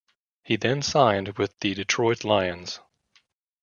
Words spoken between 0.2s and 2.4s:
He then signed with the Detroit